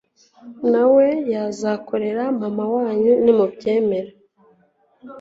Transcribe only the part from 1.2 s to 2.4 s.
yazakorera